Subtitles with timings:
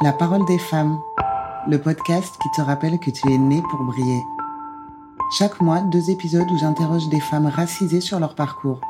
[0.00, 1.00] La parole des femmes,
[1.66, 4.22] le podcast qui te rappelle que tu es né pour briller.
[5.36, 8.80] Chaque mois, deux épisodes où j'interroge des femmes racisées sur leur parcours.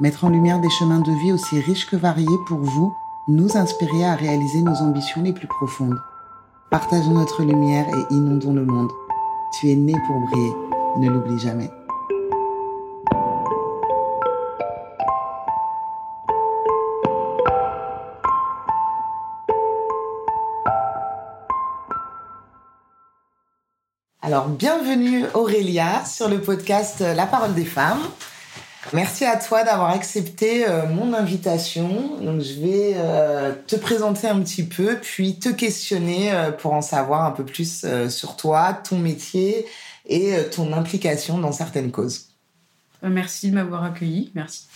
[0.00, 2.92] Mettre en lumière des chemins de vie aussi riches que variés pour vous,
[3.28, 6.00] nous inspirer à réaliser nos ambitions les plus profondes.
[6.68, 8.90] Partageons notre lumière et inondons le monde.
[9.52, 10.52] Tu es né pour briller,
[10.98, 11.70] ne l'oublie jamais.
[24.36, 28.02] Alors, bienvenue Aurélia sur le podcast La parole des femmes.
[28.92, 32.18] Merci à toi d'avoir accepté euh, mon invitation.
[32.20, 36.82] Donc, je vais euh, te présenter un petit peu, puis te questionner euh, pour en
[36.82, 39.64] savoir un peu plus sur toi, ton métier
[40.04, 42.26] et ton implication dans certaines causes.
[43.02, 44.32] Merci de m'avoir accueilli.
[44.34, 44.66] Merci.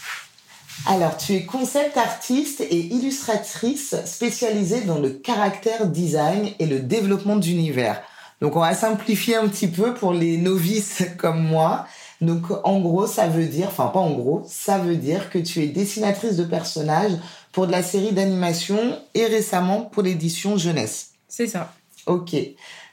[0.87, 7.37] Alors, tu es concept artiste et illustratrice spécialisée dans le caractère design et le développement
[7.37, 8.01] d'univers.
[8.41, 11.87] Donc on va simplifier un petit peu pour les novices comme moi.
[12.21, 15.63] Donc en gros, ça veut dire, enfin pas en gros, ça veut dire que tu
[15.63, 17.13] es dessinatrice de personnages
[17.53, 21.13] pour de la série d'animation et récemment pour l'édition jeunesse.
[21.29, 21.73] C'est ça.
[22.07, 22.37] Ok.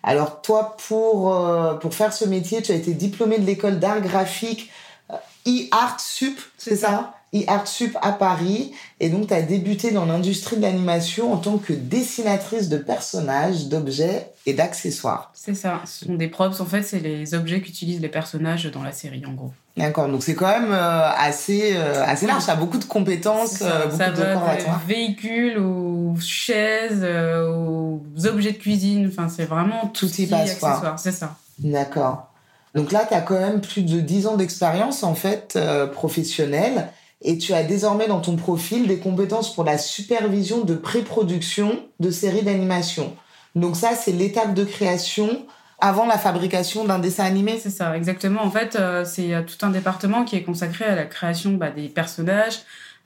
[0.03, 4.01] Alors toi, pour, euh, pour faire ce métier, tu as été diplômée de l'école d'art
[4.01, 4.69] graphique
[5.11, 7.16] euh, e-art sup, c'est ça?
[7.65, 8.71] Sup à Paris.
[8.99, 13.65] Et donc, tu as débuté dans l'industrie de l'animation en tant que dessinatrice de personnages,
[13.65, 15.31] d'objets et d'accessoires.
[15.33, 15.81] C'est ça.
[15.85, 19.23] Ce sont des props, en fait, c'est les objets qu'utilisent les personnages dans la série,
[19.25, 19.51] en gros.
[19.77, 23.61] D'accord, donc c'est quand même euh, assez, euh, assez large, ça a beaucoup de compétences,
[23.61, 29.85] euh, beaucoup ça de va véhicules, aux chaises, aux objets de cuisine, enfin c'est vraiment
[29.93, 31.35] tout, tout y passe accessoire, c'est ça.
[31.59, 32.33] D'accord.
[32.73, 35.59] Donc là, tu as quand même plus de 10 ans d'expérience en fait
[35.93, 36.89] professionnelle
[37.21, 42.11] et tu as désormais dans ton profil des compétences pour la supervision de pré-production de
[42.11, 43.15] séries d'animation.
[43.55, 45.45] Donc ça, c'est l'étape de création
[45.79, 47.59] avant la fabrication d'un dessin animé.
[47.59, 48.43] C'est ça, exactement.
[48.43, 51.71] En fait, euh, c'est euh, tout un département qui est consacré à la création bah,
[51.71, 52.59] des personnages,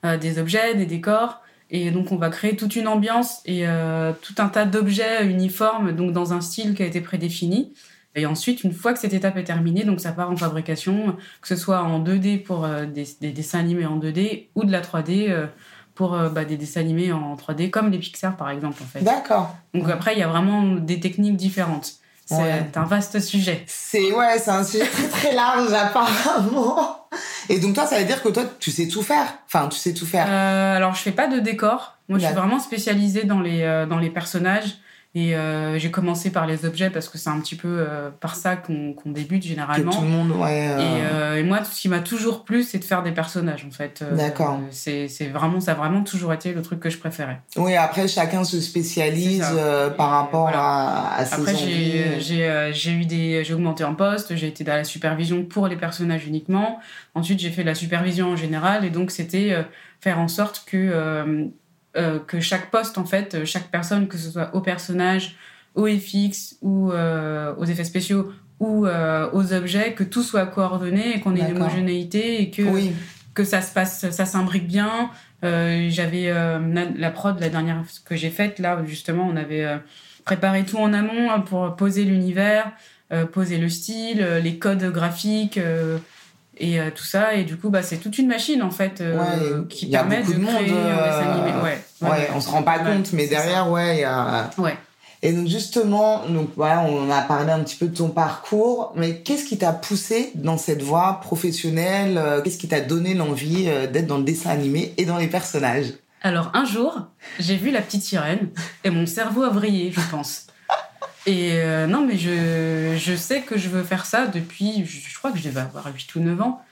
[0.04, 1.40] euh, des objets, des décors.
[1.70, 3.64] Et donc, on va créer toute une ambiance et
[4.20, 7.72] tout un tas d'objets uniformes, donc dans un style qui a été prédéfini.
[8.14, 11.48] Et ensuite, une fois que cette étape est terminée, donc ça part en fabrication, que
[11.48, 15.30] ce soit en 2D pour euh, des, dessins animés en 2D ou de la 3D
[15.30, 15.46] euh,
[15.94, 19.02] pour euh, bah, des dessins animés en 3D, comme les Pixar par exemple en fait.
[19.02, 19.56] D'accord.
[19.72, 21.94] Donc après, il y a vraiment des techniques différentes.
[22.26, 23.62] C'est un vaste sujet.
[23.66, 27.08] C'est ouais, c'est un sujet très très large apparemment.
[27.50, 29.26] Et donc toi, ça veut dire que toi, tu sais tout faire.
[29.44, 30.30] Enfin, tu sais tout faire.
[30.30, 31.98] alors, je fais pas de décor.
[32.08, 34.78] Moi, je suis vraiment spécialisée dans les dans les personnages.
[35.14, 38.34] Et euh, j'ai commencé par les objets parce que c'est un petit peu euh, par
[38.34, 39.90] ça qu'on débute généralement.
[39.90, 40.68] Que tout le monde, ouais.
[40.70, 41.36] Euh.
[41.36, 44.02] Et, et, moi, ce qui m'a toujours plu, c'est de faire des personnages, en fait.
[44.16, 44.58] D'accord.
[44.70, 47.42] c'est vraiment, ça a vraiment toujours été le truc que je préférais.
[47.56, 49.44] Oui, après, chacun se spécialise
[49.98, 53.44] par rapport à, à, ses Après, j'ai eu des...
[53.44, 56.78] J'ai augmenté en poste, j'ai été dans la supervision pour les personnages uniquement.
[57.14, 58.86] Ensuite, j'ai fait de la supervision en général.
[58.86, 59.54] Et donc, c'était
[60.00, 61.50] faire en sorte que
[61.94, 65.36] euh, que chaque poste, en fait, euh, chaque personne, que ce soit au personnage,
[65.74, 71.20] au FX ou euh, aux effets spéciaux ou aux objets, que tout soit coordonné et
[71.20, 72.62] qu'on ait une homogénéité et que,
[73.34, 75.10] que ça se passe, ça s'imbrique bien.
[75.42, 79.66] J'avais la prod, la dernière que j'ai faite, là, justement, on avait
[80.24, 82.70] préparé tout en amont hein, pour poser l'univers,
[83.32, 85.58] poser le style, les codes graphiques
[86.58, 89.64] et euh, tout ça et du coup bah c'est toute une machine en fait euh,
[89.68, 93.12] qui permet de, créer un euh, dessin animé ouais, ouais, on se rend pas compte
[93.12, 94.76] mais derrière ouais il y a ouais.
[95.24, 99.20] Et donc justement donc voilà on a parlé un petit peu de ton parcours mais
[99.20, 104.18] qu'est-ce qui t'a poussé dans cette voie professionnelle qu'est-ce qui t'a donné l'envie d'être dans
[104.18, 105.94] le dessin animé et dans les personnages?
[106.22, 107.02] Alors un jour
[107.38, 108.50] j'ai vu la petite sirène
[108.84, 110.48] et mon cerveau a vrillé je pense
[111.26, 115.30] et euh, non, mais je, je, sais que je veux faire ça depuis, je, crois
[115.30, 116.62] que je devais avoir 8 ou 9 ans.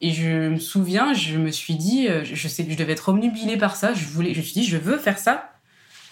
[0.00, 3.08] Et je me souviens, je me suis dit, euh, je sais que je devais être
[3.08, 3.94] omnubilée par ça.
[3.94, 5.50] Je, voulais, je me suis dit, je veux faire ça.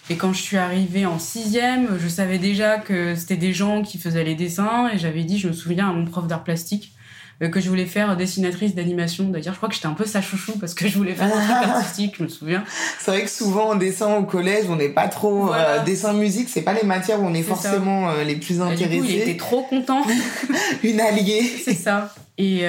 [0.09, 3.99] Et quand je suis arrivée en sixième, je savais déjà que c'était des gens qui
[3.99, 4.89] faisaient les dessins.
[4.89, 6.92] Et j'avais dit, je me souviens à mon prof d'art plastique,
[7.39, 9.25] que je voulais faire dessinatrice d'animation.
[9.25, 11.41] D'ailleurs, je crois que j'étais un peu sa chouchou parce que je voulais faire un
[11.41, 12.63] truc artistique, je me souviens.
[12.99, 16.49] C'est vrai que souvent en dessin au collège, on n'est pas trop euh, dessin musique,
[16.49, 19.01] c'est pas les matières où on est, forcément euh, les plus intéressés.
[19.03, 20.05] il était trop content.
[20.83, 21.43] Une alliée.
[21.63, 22.13] C'est ça.
[22.37, 22.61] Et,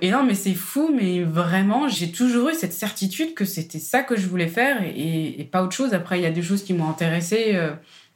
[0.00, 4.02] et, non, mais c'est fou, mais vraiment, j'ai toujours eu cette certitude que c'était ça
[4.02, 5.94] que je voulais faire et, et, pas autre chose.
[5.94, 7.56] Après, il y a des choses qui m'ont intéressée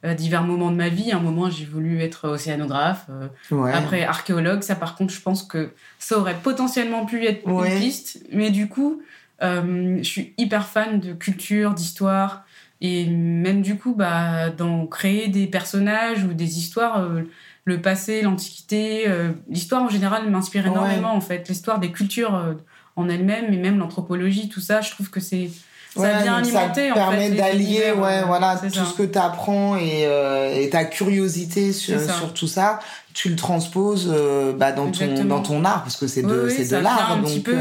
[0.03, 1.11] à divers moments de ma vie.
[1.11, 3.07] un moment, j'ai voulu être océanographe.
[3.09, 4.61] Euh, après, archéologue.
[4.61, 8.23] Ça, par contre, je pense que ça aurait potentiellement pu être une piste.
[8.31, 9.01] Mais du coup,
[9.41, 12.45] euh, je suis hyper fan de culture, d'histoire.
[12.79, 17.23] Et même du coup, bah, dans créer des personnages ou des histoires, euh,
[17.67, 21.49] le passé, l'antiquité, euh, l'histoire en général m'inspire énormément en fait.
[21.49, 22.53] L'histoire des cultures euh,
[22.95, 25.49] en elles-mêmes et même l'anthropologie, tout ça, je trouve que c'est
[25.97, 30.07] ça vient alimenter ça permet d'allier ouais voilà tout ce que tu apprends et,
[30.55, 32.79] et, ta curiosité sur, sur, tout ça
[33.13, 34.13] tu le transposes
[34.57, 37.39] bah, dans ton dans ton art parce que c'est de c'est de l'art un petit
[37.39, 37.55] peu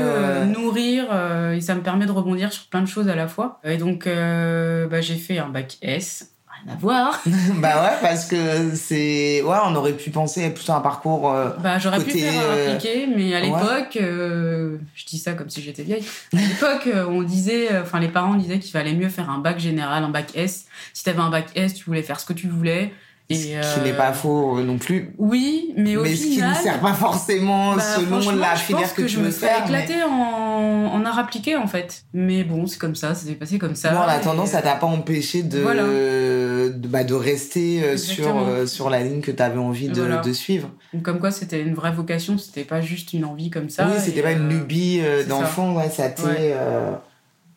[0.44, 1.04] nourrir
[1.52, 3.60] et ça me permet de rebondir sur plein de choses à la fois.
[3.64, 6.35] Et donc bah, j'ai fait un bac S
[6.68, 7.22] à voir.
[7.56, 9.42] bah ouais, parce que c'est.
[9.42, 11.32] Ouais, on aurait pu penser plutôt un parcours.
[11.32, 12.74] Euh, bah j'aurais pu faire euh...
[12.74, 16.04] appliqué, mais à l'époque, euh, je dis ça comme si j'étais vieille.
[16.34, 19.58] À l'époque, euh, on disait, enfin les parents disaient qu'il fallait mieux faire un bac
[19.58, 20.66] général, un bac S.
[20.92, 22.92] Si t'avais un bac S, tu voulais faire ce que tu voulais.
[23.28, 25.12] Et ce qui n'est pas faux non plus.
[25.19, 26.55] Oui, mais au mais final.
[26.55, 29.67] ce qui ne sert pas forcément bah, selon la filière que, que, tu veux faire.
[29.67, 32.05] Je me éclater en, en art appliqué en fait.
[32.14, 33.90] Mais bon, c'est comme ça, ça s'est passé comme ça.
[33.90, 39.02] Bon, en attendant, ça t'a pas empêché de, de, bah, de rester sur, sur la
[39.02, 40.70] ligne que tu avais envie de, de, suivre.
[40.94, 43.88] Donc, comme quoi, c'était une vraie vocation, c'était pas juste une envie comme ça.
[43.88, 46.55] Oui, c'était pas une lubie d'enfant, ouais, ça t'est.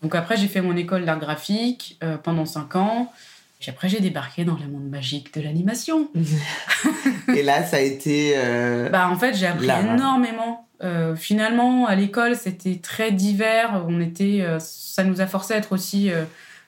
[0.01, 3.11] Donc après, j'ai fait mon école d'art graphique pendant 5 ans.
[3.59, 6.09] Puis après, j'ai débarqué dans le monde magique de l'animation.
[7.35, 8.33] et là, ça a été.
[8.37, 10.65] Euh, bah, en fait, j'ai appris énormément.
[10.81, 13.83] Euh, finalement, à l'école, c'était très divers.
[13.89, 16.09] On était, euh, ça nous a forcé à être aussi,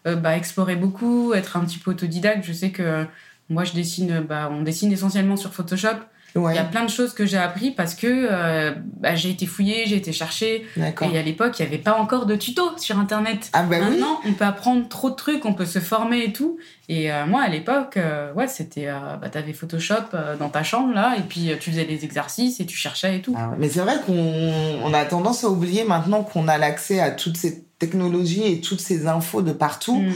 [0.04, 2.44] bah, explorer beaucoup, être un petit peu autodidacte.
[2.44, 3.06] Je sais que
[3.50, 5.98] moi, je dessine, bah, on dessine essentiellement sur Photoshop.
[6.36, 9.46] Il y a plein de choses que j'ai appris parce que euh, bah, j'ai été
[9.46, 10.66] fouillée, j'ai été cherchée.
[10.78, 13.50] Et à l'époque, il n'y avait pas encore de tutos sur Internet.
[13.54, 16.58] Ah bah Maintenant, on peut apprendre trop de trucs, on peut se former et tout.
[16.88, 21.16] Et euh, moi, à l'époque, euh, ouais, c'était, bah, t'avais Photoshop dans ta chambre là,
[21.18, 23.36] et puis tu faisais des exercices et tu cherchais et tout.
[23.38, 27.38] Ah mais c'est vrai qu'on a tendance à oublier maintenant qu'on a l'accès à toutes
[27.38, 30.02] ces technologies et toutes ces infos de partout.
[30.02, 30.14] Mm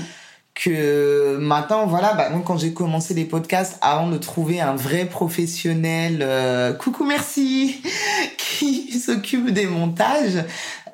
[0.56, 5.06] que maintenant voilà bah moi quand j'ai commencé les podcasts avant de trouver un vrai
[5.06, 7.81] professionnel euh, coucou merci
[8.38, 10.44] qui s'occupe des montages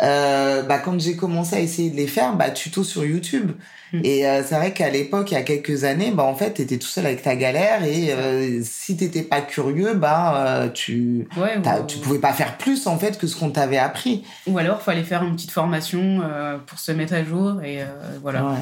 [0.02, 3.52] euh, bah quand j'ai commencé à essayer de les faire bah tuto sur YouTube
[3.94, 4.00] mm.
[4.04, 6.80] et euh, c'est vrai qu'à l'époque il y a quelques années bah en fait t'étais
[6.80, 11.86] tout seul avec ta galère et si t'étais pas curieux bah tu ouais, ou...
[11.86, 15.04] tu pouvais pas faire plus en fait que ce qu'on t'avait appris ou alors fallait
[15.04, 16.22] faire une petite formation
[16.66, 17.82] pour se mettre à jour et
[18.24, 18.58] voilà ouais.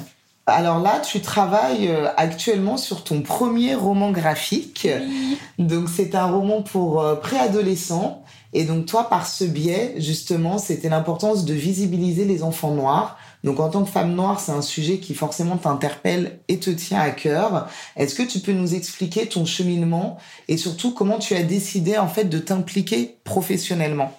[0.49, 4.87] Alors là, tu travailles euh, actuellement sur ton premier roman graphique.
[4.87, 5.37] Oui.
[5.57, 8.23] Donc c'est un roman pour euh, préadolescents.
[8.53, 13.17] Et donc toi, par ce biais, justement, c'était l'importance de visibiliser les enfants noirs.
[13.43, 16.99] Donc en tant que femme noire, c'est un sujet qui forcément t'interpelle et te tient
[16.99, 17.69] à cœur.
[17.95, 20.17] Est-ce que tu peux nous expliquer ton cheminement
[20.47, 24.17] et surtout comment tu as décidé en fait de t'impliquer professionnellement?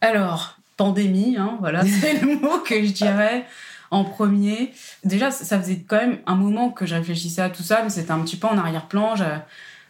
[0.00, 3.46] Alors, pandémie, hein, voilà, c'est le mot que je dirais
[3.90, 4.72] en premier.
[5.04, 8.10] Déjà, ça faisait quand même un moment que je réfléchissais à tout ça, mais c'était
[8.10, 9.14] un petit peu en arrière-plan.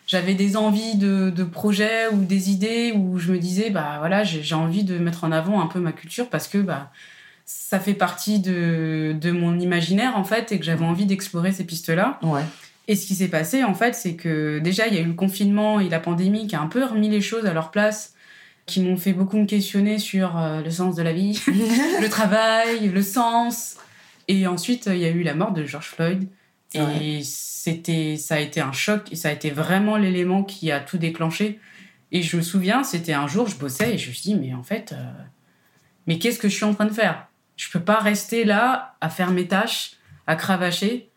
[0.07, 4.23] J'avais des envies de, de, projets ou des idées où je me disais, bah voilà,
[4.23, 6.91] j'ai envie de mettre en avant un peu ma culture parce que bah,
[7.45, 11.65] ça fait partie de, de mon imaginaire en fait et que j'avais envie d'explorer ces
[11.65, 12.21] pistes-là.
[12.23, 12.43] Ouais.
[12.89, 15.15] Et ce qui s'est passé en fait, c'est que déjà il y a eu le
[15.15, 18.15] confinement et la pandémie qui a un peu remis les choses à leur place
[18.67, 22.89] qui m'ont fait beaucoup me questionner sur euh, le sens de la vie, le travail,
[22.89, 23.77] le sens,
[24.29, 26.29] et ensuite, il y a eu la mort de George Floyd.
[26.75, 27.21] Et ouais.
[27.23, 30.99] c'était, ça a été un choc et ça a été vraiment l'élément qui a tout
[30.99, 31.61] déclenché.
[32.13, 34.53] Et je me souviens, c'était un jour, je bossais et je me suis dit, mais
[34.53, 35.13] en fait, euh,
[36.07, 37.29] mais qu'est-ce que je suis en train de faire?
[37.57, 39.93] Je peux pas rester là à faire mes tâches,
[40.27, 41.09] à cravacher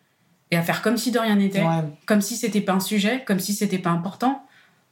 [0.52, 1.84] et à faire comme si de rien n'était, ouais.
[2.06, 4.46] comme si c'était pas un sujet, comme si c'était pas important,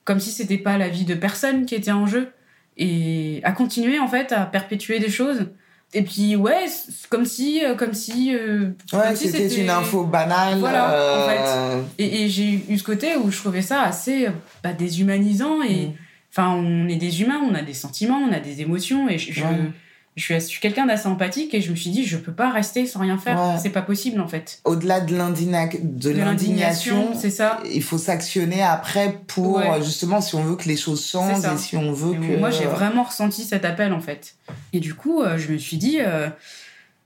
[0.03, 2.31] comme si c'était pas la vie de personne qui était en jeu
[2.77, 5.49] et à continuer en fait à perpétuer des choses
[5.93, 6.65] et puis ouais
[7.09, 11.23] comme si comme si euh, ouais c'était si une info banale voilà euh...
[11.23, 14.27] en fait et, et j'ai eu ce côté où je trouvais ça assez
[14.63, 15.91] bah, déshumanisant et
[16.31, 16.65] enfin mm.
[16.65, 19.43] on est des humains on a des sentiments on a des émotions et je, je,
[19.43, 19.71] ouais.
[20.17, 22.99] je suis, quelqu'un d'assez empathique et je me suis dit je peux pas rester sans
[22.99, 23.57] rien faire ouais.
[23.57, 29.55] c'est pas possible en fait au-delà de l'indignation c'est ça il faut s'actionner après pour
[29.55, 29.81] ouais.
[29.81, 32.49] justement si on veut que les choses changent et si on veut et que moi
[32.49, 34.35] j'ai vraiment ressenti cet appel en fait
[34.77, 36.29] et du coup euh, je me suis dit euh,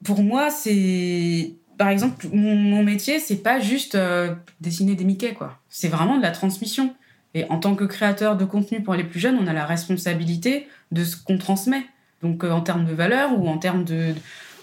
[0.03, 5.33] pour moi c'est par exemple mon, mon métier c'est pas juste euh, dessiner des Mickey
[5.33, 6.93] quoi c'est vraiment de la transmission
[7.33, 10.67] et en tant que créateur de contenu pour les plus jeunes on a la responsabilité
[10.91, 11.85] de ce qu'on transmet
[12.21, 14.13] donc euh, en termes de valeur ou en termes de,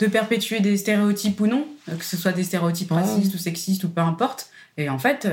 [0.01, 3.83] de perpétuer des stéréotypes ou non, euh, que ce soit des stéréotypes racistes ou sexistes
[3.85, 4.51] ou peu importe.
[4.77, 5.29] Et en fait,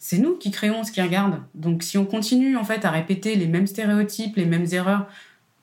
[0.00, 1.40] c'est nous qui créons ce qui regarde.
[1.54, 5.06] Donc si on continue en fait à répéter les mêmes stéréotypes, les mêmes erreurs,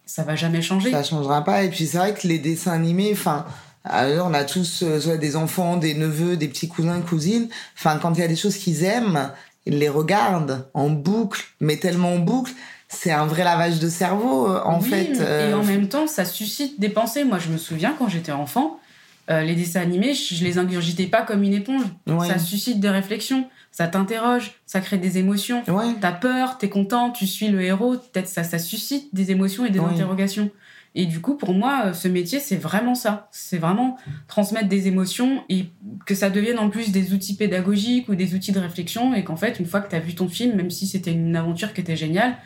[0.06, 0.92] ça va jamais changer.
[0.92, 3.46] ça changera pas et puis c'est vrai que les dessins animés enfin
[3.84, 7.50] Alors, on a tous soit des enfants, des neveux, des petits cousins, cousines.
[7.78, 9.32] Enfin, quand il y a des choses qu'ils aiment,
[9.66, 12.52] ils les regardent en boucle, mais tellement en boucle
[12.88, 15.20] c'est un vrai lavage de cerveau, en fait.
[15.20, 17.24] Et en même temps, ça suscite des pensées.
[17.24, 18.80] Moi, je me souviens quand j'étais enfant,
[19.28, 21.84] les dessins animés, je, les ingurgitais pas comme une éponge.
[22.28, 25.62] Ça suscite des réflexions ça t'interroge, ça crée des émotions.
[25.68, 25.96] Ouais.
[26.00, 29.70] T'as peur, t'es content, tu suis le héros, peut-être ça, ça suscite des émotions et
[29.70, 30.50] des interrogations.
[30.98, 33.28] Et du coup, pour moi, euh, ce métier, c'est vraiment ça.
[33.32, 33.98] C'est vraiment
[34.30, 35.66] transmettre des émotions et
[36.06, 39.36] que ça devienne en plus des outils pédagogiques ou des outils de réflexion et qu'en
[39.36, 41.98] fait, une fois que t'as vu ton film, même si c'était une aventure qui était
[41.98, 42.38] géniale,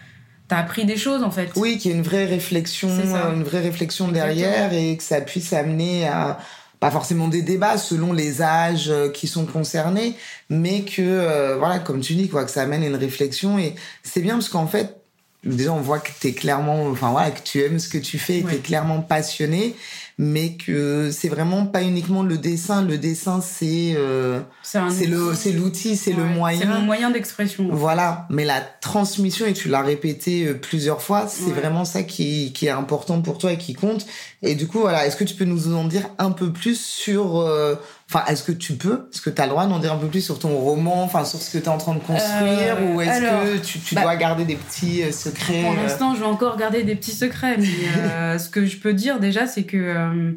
[0.48, 1.52] t'as appris des choses en fait.
[1.58, 5.54] Oui, qu'il y ait une vraie réflexion, une vraie réflexion derrière et que ça puisse
[5.54, 6.40] amener à
[6.80, 10.16] pas forcément des débats selon les âges euh, qui sont concernés,
[10.50, 13.60] mais que euh, voilà, comme tu dis, quoi, que ça amène une réflexion.
[13.60, 14.99] Et c'est bien parce qu'en fait,
[15.43, 18.19] déjà on voit que tu es clairement, enfin voilà, que tu aimes ce que tu
[18.19, 19.75] fais, et que tu es clairement passionné
[20.22, 22.84] mais que c'est vraiment pas uniquement le dessin.
[22.84, 26.60] Le dessin, c'est euh, c'est le c'est l'outil, c'est le moyen.
[26.60, 27.69] C'est mon moyen d'expression.
[27.72, 32.51] Voilà, mais la transmission et tu l'as répété euh, plusieurs fois, c'est vraiment ça qui
[32.51, 34.05] qui est important pour toi et qui compte.
[34.41, 37.39] Et du coup, voilà, est-ce que tu peux nous en dire un peu plus sur
[37.39, 37.75] euh,
[38.12, 40.08] Enfin, est-ce que tu peux Est-ce que tu as le droit d'en dire un peu
[40.08, 42.96] plus sur ton roman, enfin sur ce que tu es en train de construire euh,
[42.96, 45.84] Ou est-ce que tu, tu bah, dois garder des petits euh, secrets Pour euh?
[45.84, 47.58] l'instant, je vais encore garder des petits secrets.
[47.58, 47.68] Mais
[48.39, 50.36] ce que je peux dire déjà, c'est que,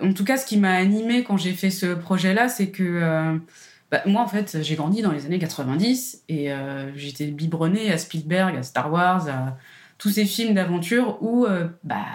[0.00, 3.40] en tout cas, ce qui m'a animé quand j'ai fait ce projet-là, c'est que
[3.90, 6.52] bah, moi, en fait, j'ai grandi dans les années 90 et
[6.94, 9.56] j'étais biberonnée à Spielberg, à Star Wars, à
[9.98, 11.48] tous ces films d'aventure où
[11.82, 12.06] bah,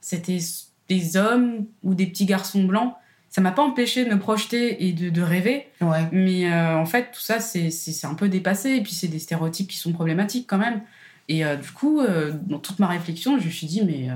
[0.00, 0.40] c'était
[0.88, 2.94] des hommes ou des petits garçons blancs
[3.32, 5.66] ça m'a pas empêché de me projeter et de, de rêver.
[5.80, 6.06] Ouais.
[6.12, 8.72] Mais euh, en fait, tout ça, c'est un peu dépassé.
[8.72, 10.82] Et puis, c'est des stéréotypes qui sont problématiques quand même.
[11.30, 14.08] Et euh, du coup, euh, dans toute ma réflexion, je me suis dit, mais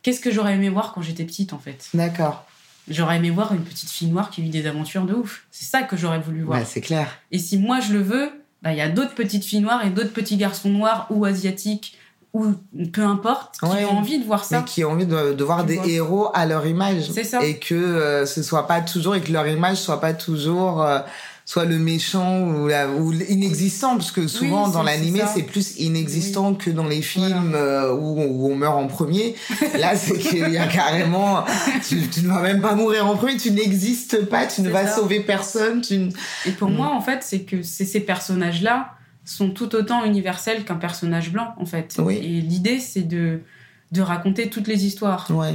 [0.00, 1.90] qu'est-ce que j'aurais aimé voir quand j'étais petite, en fait?
[1.92, 2.46] D'accord.
[2.88, 5.46] J'aurais aimé voir une petite fille noire qui vit des aventures de ouf.
[5.50, 6.58] C'est ça que j'aurais voulu voir.
[6.58, 7.18] Ouais, c'est clair.
[7.32, 9.90] Et si moi, je le veux, bah, il y a d'autres petites filles noires et
[9.90, 11.98] d'autres petits garçons noirs ou asiatiques
[12.34, 12.54] ou
[12.92, 14.60] peu importe, qui ont envie de voir ça.
[14.60, 17.10] Et qui ont envie de, voir des héros à leur image.
[17.10, 17.44] C'est ça.
[17.44, 21.00] Et que euh, ce soit pas toujours, et que leur image soit pas toujours euh,
[21.44, 26.54] soit le méchant ou, la, ou l'inexistant, parce que souvent dans l'animé, c'est plus inexistant
[26.54, 29.34] que dans les films euh, où, où, on meurt en premier.
[29.78, 31.44] Là, c'est qu'il y a carrément,
[31.86, 35.20] tu, ne vas même pas mourir en premier, tu n'existes pas, tu ne vas sauver
[35.20, 35.80] personne.
[35.82, 36.08] Tu...
[36.46, 36.74] Et pour mm.
[36.74, 41.54] moi, en fait, c'est que c'est ces personnages-là sont tout autant universels qu'un personnage blanc,
[41.58, 41.96] en fait.
[41.98, 42.16] Oui.
[42.16, 43.40] Et l'idée, c'est de,
[43.92, 45.30] de raconter toutes les histoires.
[45.30, 45.54] Ouais.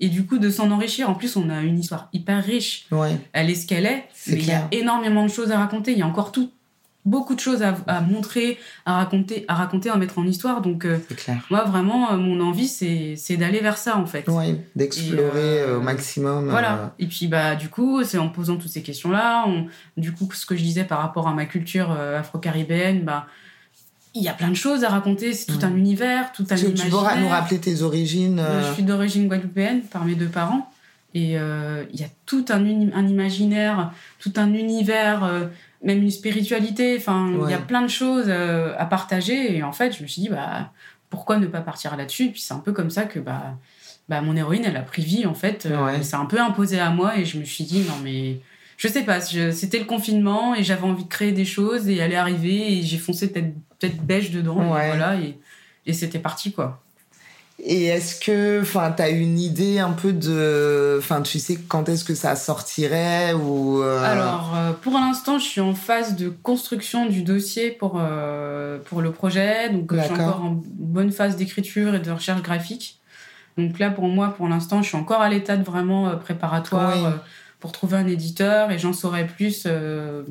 [0.00, 1.08] Et du coup, de s'en enrichir.
[1.08, 2.86] En plus, on a une histoire hyper riche.
[2.90, 3.18] Ouais.
[3.32, 4.04] Elle est ce qu'elle est.
[4.26, 5.92] mais il y a énormément de choses à raconter.
[5.92, 6.50] Il y a encore tout,
[7.06, 10.60] beaucoup de choses à, montrer, à raconter, à raconter, à mettre en histoire.
[10.60, 10.98] Donc, euh,
[11.50, 14.24] moi, vraiment, euh, mon envie, c'est d'aller vers ça, en fait.
[14.28, 16.50] Oui, d'explorer euh, au maximum.
[16.50, 16.94] Voilà.
[16.98, 19.46] Et puis, bah, du coup, c'est en posant toutes ces questions-là,
[19.96, 23.26] du coup, ce que je disais par rapport à ma culture afro-caribéenne, bah,
[24.14, 26.84] il y a plein de choses à raconter, c'est tout un univers, tout un imaginaire.
[26.84, 30.70] Tu pourras nous rappeler tes origines Je suis d'origine guadeloupéenne par mes deux parents.
[31.14, 35.48] Et il y a tout un, un, imaginaire, tout un univers
[35.82, 36.96] même une spiritualité.
[36.98, 39.56] Enfin, il y a plein de choses euh, à partager.
[39.56, 40.70] Et en fait, je me suis dit, bah,
[41.10, 42.26] pourquoi ne pas partir là-dessus?
[42.26, 43.56] Et puis c'est un peu comme ça que bah,
[44.08, 45.66] bah, mon héroïne, elle a pris vie, en fait.
[45.66, 48.40] Euh, elle s'est un peu imposée à moi et je me suis dit, non, mais
[48.76, 52.12] je sais pas, c'était le confinement et j'avais envie de créer des choses et elle
[52.12, 54.62] est arrivée et j'ai foncé peut-être peut beige dedans.
[54.62, 55.38] Et voilà, et,
[55.86, 56.82] et c'était parti, quoi.
[57.58, 62.04] Et est-ce que, enfin, t'as une idée un peu de, enfin, tu sais quand est-ce
[62.04, 67.06] que ça sortirait ou euh, Alors, euh, pour l'instant, je suis en phase de construction
[67.06, 71.94] du dossier pour euh, pour le projet, donc je suis encore en bonne phase d'écriture
[71.94, 73.00] et de recherche graphique.
[73.56, 77.14] Donc là, pour moi, pour l'instant, je suis encore à l'état de vraiment préparatoire
[77.58, 80.22] pour trouver un éditeur et j'en saurai plus euh,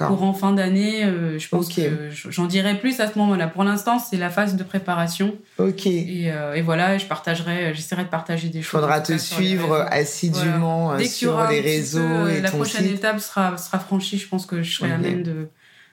[0.00, 1.04] en fin d'année.
[1.04, 3.48] Euh, je pense que j'en dirai plus à ce moment-là.
[3.48, 5.34] Pour l'instant, c'est la phase de préparation.
[5.58, 5.86] Ok.
[5.86, 8.80] Et, euh, et voilà, je partagerai, j'essaierai de partager des choses.
[8.80, 12.28] Faudra te suivre assidûment euh, sur les réseaux.
[12.28, 14.18] et la prochaine étape sera, sera franchie.
[14.18, 15.48] Je pense que je serai à même de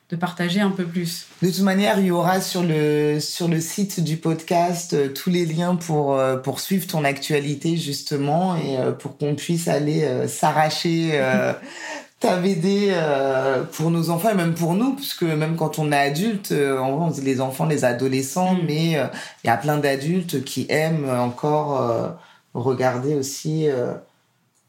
[0.10, 1.26] de partager un peu plus.
[1.42, 5.32] De toute manière, il y aura sur le, sur le site du podcast euh, tous
[5.32, 10.08] les liens pour, euh, pour suivre ton actualité, justement, et euh, pour qu'on puisse aller
[10.28, 11.20] s'arracher
[12.20, 12.94] ta BD
[13.74, 17.22] pour nos enfants et même pour nous, puisque même quand on est adulte, on dit
[17.22, 18.66] les enfants, les adolescents, mm.
[18.66, 18.92] mais
[19.44, 22.18] il y a plein d'adultes qui aiment encore
[22.54, 23.68] regarder aussi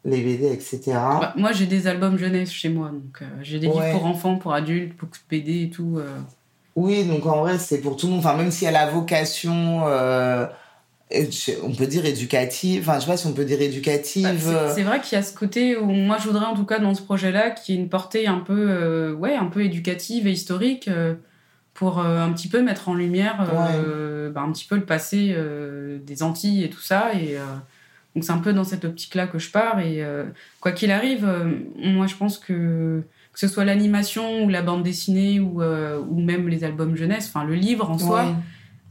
[0.07, 0.81] les BD, etc.
[0.87, 4.37] Bah, moi, j'ai des albums jeunesse chez moi, donc euh, j'ai des livres pour enfants,
[4.37, 5.97] pour adultes, beaucoup de BD et tout.
[5.99, 6.07] Euh.
[6.77, 8.21] Oui, donc en vrai, c'est pour tout le monde.
[8.21, 10.47] Enfin, même si elle a vocation euh,
[11.63, 14.53] on peut dire éducative, enfin je sais pas si on peut dire éducative.
[14.53, 16.79] Bah, c'est vrai qu'il y a ce côté où moi je voudrais en tout cas
[16.79, 20.91] dans ce projet-là qui ait une portée un peu, ouais, un peu éducative et historique
[21.75, 23.37] pour un petit peu mettre en lumière
[24.35, 25.35] bah, un petit peu le passé
[26.05, 27.15] des Antilles et tout ça.
[27.15, 27.37] Et
[28.17, 29.79] donc c'est un peu dans cette optique-là que je pars.
[29.79, 30.03] Et
[30.61, 31.31] quoi qu'il arrive,
[31.77, 36.49] moi je pense que que ce soit l'animation ou la bande dessinée ou, ou même
[36.49, 38.35] les albums jeunesse, enfin le livre en soi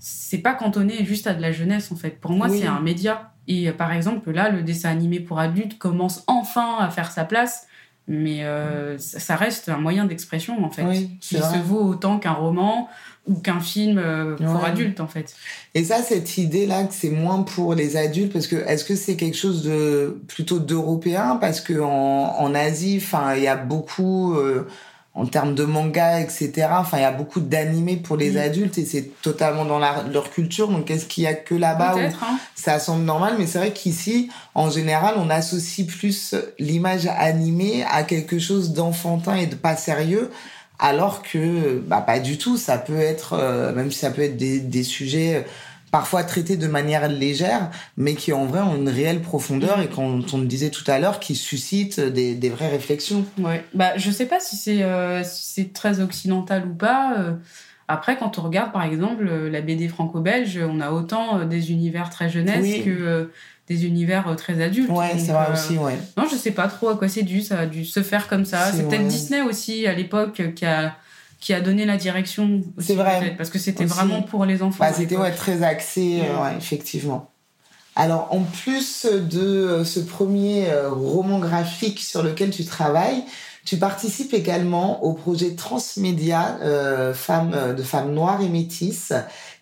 [0.07, 2.19] c'est pas cantonné juste à de la jeunesse en fait.
[2.21, 3.31] Pour moi, c'est un média.
[3.47, 7.25] Et euh, par exemple, là, le dessin animé pour adultes commence enfin à faire sa
[7.25, 7.67] place,
[8.07, 12.87] mais euh, ça reste un moyen d'expression en fait, qui se vaut autant qu'un roman
[13.27, 15.33] ou qu'un film euh, pour adultes en fait.
[15.73, 19.15] Et ça, cette idée-là que c'est moins pour les adultes, parce que est-ce que c'est
[19.15, 21.37] quelque chose de plutôt d'européen?
[21.41, 24.37] Parce que en, Asie, enfin, il y a beaucoup
[25.15, 26.67] en termes de manga, etc.
[26.71, 30.67] Enfin, il y a beaucoup d'animés pour les adultes et c'est totalement dans leur culture.
[30.67, 32.39] Donc, est-ce qu'il y a que là-bas où hein.
[32.53, 33.35] ça semble normal?
[33.39, 39.35] Mais c'est vrai qu'ici, en général, on associe plus l'image animée à quelque chose d'enfantin
[39.35, 40.29] et de pas sérieux.
[40.79, 42.57] Alors que, bah, pas du tout.
[42.57, 45.45] Ça peut être, euh, même si ça peut être des, des sujets
[45.91, 50.33] parfois traités de manière légère, mais qui en vrai ont une réelle profondeur et quand
[50.33, 53.25] on le disait tout à l'heure, qui suscitent des, des, vraies réflexions.
[53.39, 55.23] Ouais, bah je sais pas si c'est euh,
[55.73, 57.15] très occidental ou pas.
[57.17, 57.33] Euh.
[57.87, 62.09] Après, quand on regarde par exemple euh, la BD franco-belge, on a autant des univers
[62.09, 63.29] très jeunesse que
[63.67, 64.89] des univers très adultes.
[64.89, 65.97] Ouais, c'est vrai aussi, ouais.
[66.17, 68.45] Non, je sais pas trop à quoi c'est dû, ça a dû se faire comme
[68.45, 68.71] ça.
[68.71, 70.95] C'est peut-être Disney aussi à l'époque qui a
[71.45, 72.61] qui a donné la direction.
[72.79, 73.35] C'est vrai.
[73.37, 74.83] Parce que c'était vraiment pour les enfants.
[74.83, 77.29] Bah, c'était ouais, très axé, euh, ouais, effectivement.
[77.95, 83.23] Alors, en plus de euh, ce premier euh, roman graphique sur lequel tu travailles,
[83.63, 89.13] tu participes également au projet Transmédia euh, femmes, de femmes noires et métisses,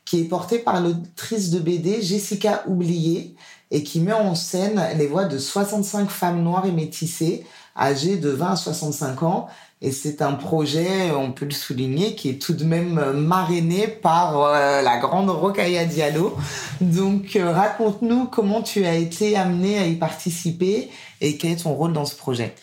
[0.06, 3.36] qui est porté par l'autrice de BD Jessica Oublié
[3.72, 7.46] et qui met en scène les voix de 65 femmes noires et métissées
[7.78, 9.48] âgées de 20 à 65 ans
[9.84, 14.40] et c'est un projet, on peut le souligner, qui est tout de même marrainé par
[14.40, 16.38] euh, la grande Rokhaya Diallo.
[16.80, 21.74] Donc, euh, raconte-nous comment tu as été amené à y participer et quel est ton
[21.74, 22.56] rôle dans ce projet.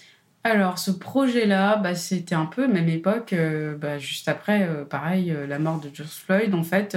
[0.45, 5.59] Alors, ce projet-là, bah, c'était un peu même époque, euh, bah, juste après, pareil, la
[5.59, 6.55] mort de George Floyd.
[6.55, 6.97] En fait,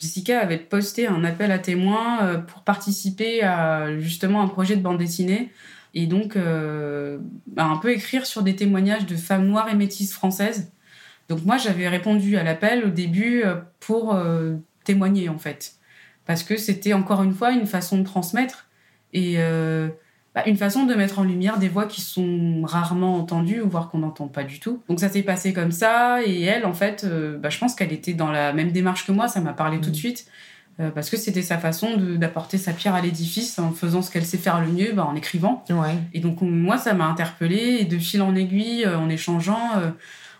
[0.00, 4.98] Jessica avait posté un appel à témoins pour participer à justement un projet de bande
[4.98, 5.52] dessinée
[5.94, 10.12] et donc euh, bah, un peu écrire sur des témoignages de femmes noires et métisses
[10.12, 10.72] françaises.
[11.28, 15.74] Donc moi j'avais répondu à l'appel au début euh, pour euh, témoigner en fait,
[16.26, 18.68] parce que c'était encore une fois une façon de transmettre
[19.12, 19.36] et
[20.34, 23.88] bah, une façon de mettre en lumière des voix qui sont rarement entendues ou voire
[23.88, 24.82] qu'on n'entend pas du tout.
[24.88, 27.06] Donc ça s'est passé comme ça et elle en fait,
[27.38, 29.90] bah, je pense qu'elle était dans la même démarche que moi, ça m'a parlé tout
[29.90, 29.94] de mmh.
[29.94, 30.26] suite.
[30.80, 34.24] Euh, parce que c'était sa façon d'apporter sa pierre à l'édifice en faisant ce qu'elle
[34.24, 35.64] sait faire le mieux, bah, en écrivant.
[36.12, 39.90] Et donc moi, ça m'a interpellée et de fil en aiguille, euh, en échangeant, euh,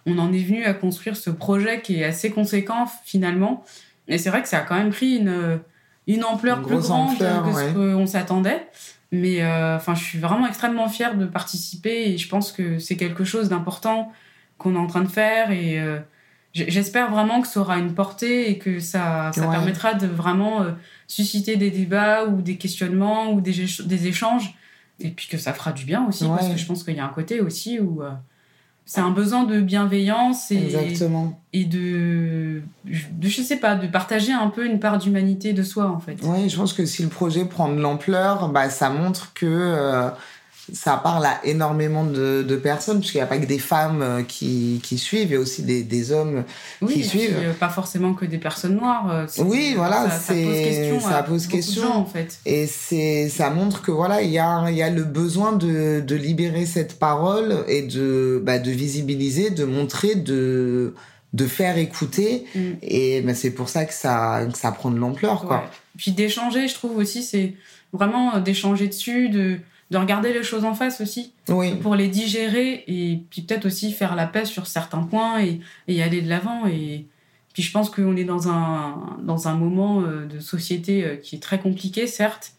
[0.07, 3.65] on en est venu à construire ce projet qui est assez conséquent finalement.
[4.09, 5.61] Et c'est vrai que ça a quand même pris une,
[6.09, 8.67] une ampleur plus grande que ce qu'on s'attendait.
[9.13, 13.25] Mais enfin, je suis vraiment extrêmement fière de participer et je pense que c'est quelque
[13.25, 14.13] chose d'important
[14.59, 15.81] qu'on est en train de faire et
[16.55, 20.71] J'espère vraiment que ça aura une portée et que ça, ça permettra de vraiment euh,
[21.09, 24.55] susciter des débats ou des questionnements ou des, des, échanges.
[25.01, 27.05] Et puis que ça fera du bien aussi, parce que je pense qu'il y a
[27.05, 28.11] un côté aussi où euh,
[28.87, 31.41] c'est un besoin de bienveillance et, Exactement.
[31.53, 35.91] et de, de, je sais pas, de partager un peu une part d'humanité de soi
[35.91, 36.19] en fait.
[36.23, 39.47] Oui, je pense que si le projet prend de l'ampleur, bah, ça montre que.
[39.47, 40.09] Euh,
[40.73, 44.23] ça parle à énormément de, de personnes, puisqu'il n'y a pas que des femmes euh,
[44.23, 46.45] qui, qui suivent, il y a aussi des, des hommes
[46.87, 47.37] qui suivent.
[47.37, 49.11] Puis, euh, pas forcément que des personnes noires.
[49.11, 51.01] Euh, oui, voilà, ça, ça, pose question.
[51.01, 51.93] Ça pose question.
[51.93, 52.39] en fait.
[52.47, 56.17] Et c'est, ça montre que voilà, il y a, y a le besoin de, de
[56.17, 60.95] libérer cette parole et de, bah, de visibiliser, de montrer, de,
[61.35, 62.47] de faire écouter.
[62.55, 62.61] Mm.
[62.81, 65.71] Et bah, c'est pour ça que ça, que ça prend de l'ampleur, quoi.
[65.99, 67.55] Puis d'échanger, je trouve aussi, c'est
[67.93, 69.59] vraiment d'échanger dessus, de
[69.91, 71.33] de regarder les choses en face aussi.
[71.83, 76.03] Pour les digérer et puis peut-être aussi faire la paix sur certains points et, et
[76.03, 76.67] aller de l'avant.
[76.67, 77.07] Et
[77.55, 81.37] puis je pense qu'on est dans un dans un moment euh, de société euh, qui
[81.37, 82.53] est très compliqué certes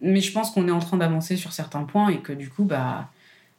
[0.00, 2.64] mais je pense qu'on est en train d'avancer sur certains points et que du coup
[2.64, 3.08] bah,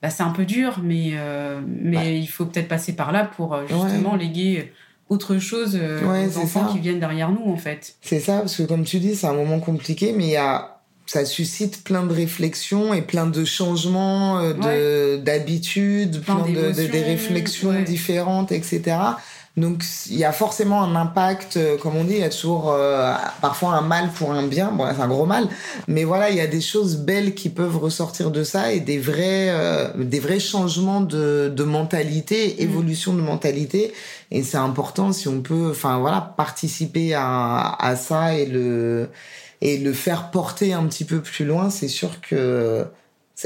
[0.02, 3.58] bah c'est un peu dur mais euh, mais il faut peut-être passer par là pour
[3.68, 4.72] justement léguer
[5.10, 7.96] autre chose aux enfants qui viennent derrière nous en fait.
[8.02, 10.73] C'est ça parce que comme tu dis c'est un moment compliqué mais il y a
[11.14, 17.04] ça suscite plein de réflexions et plein de changements euh, de d'habitudes, plein, de, des
[17.04, 18.98] réflexions différentes, etc.
[19.56, 22.72] Donc il y a forcément un impact, euh, comme on dit, il y a toujours
[22.72, 25.48] euh, parfois un mal pour un bien, bon c'est un gros mal,
[25.88, 28.98] mais voilà, il y a des choses belles qui peuvent ressortir de ça et des
[28.98, 32.64] vrais, euh, des vrais changements de, de mentalité, mm.
[32.64, 33.94] évolution de mentalité,
[34.32, 39.10] et c'est important si on peut, enfin voilà, participer à, à ça et le
[39.64, 42.86] et le faire porter un petit peu plus loin, c'est sûr que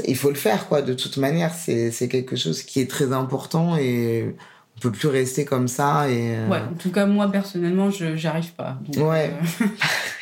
[0.04, 0.82] il faut le faire quoi.
[0.82, 4.34] De toute manière, c'est quelque chose qui est très important et
[4.76, 6.10] on peut plus rester comme ça.
[6.10, 8.78] Et, euh, Ouais, en tout cas, moi, personnellement, je j'arrive pas.
[8.96, 9.32] ouais.
[9.60, 9.64] Euh,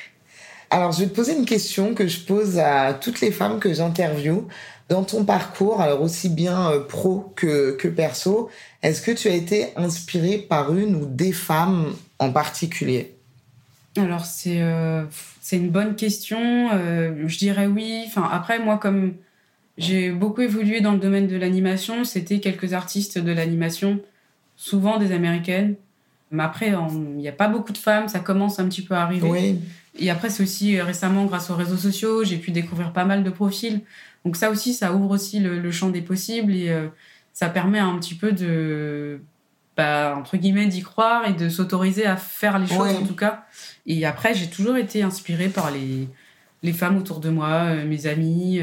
[0.71, 3.73] alors, je vais te poser une question que je pose à toutes les femmes que
[3.73, 4.47] j'interviewe.
[4.91, 8.51] Dans ton parcours, alors aussi bien euh, pro que, que perso,
[8.83, 13.17] est-ce que tu as été inspirée par une ou des femmes en particulier?
[13.97, 14.61] Alors, c'est
[15.47, 16.71] c'est une bonne question.
[16.71, 18.03] je dirais oui.
[18.09, 19.15] Enfin, après, moi, comme
[19.79, 24.01] j'ai beaucoup évolué dans le domaine de l'animation, c'était quelques artistes de l'animation
[24.57, 25.77] souvent des américaines.
[26.33, 29.03] Mais après, il n'y a pas beaucoup de femmes, ça commence un petit peu à
[29.03, 29.29] arriver.
[29.29, 29.61] Oui.
[29.99, 33.23] Et après, c'est aussi euh, récemment, grâce aux réseaux sociaux, j'ai pu découvrir pas mal
[33.23, 33.81] de profils.
[34.25, 36.89] Donc ça aussi, ça ouvre aussi le, champ des possibles et euh,
[37.33, 39.21] ça permet un petit peu de,
[39.77, 43.45] bah, entre guillemets, d'y croire et de s'autoriser à faire les choses en tout cas.
[43.87, 46.09] Et après, j'ai toujours été inspirée par les,
[46.63, 48.61] les femmes autour de moi, euh, mes amis